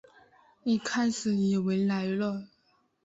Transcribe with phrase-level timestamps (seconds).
[0.63, 2.47] 一开始以为来了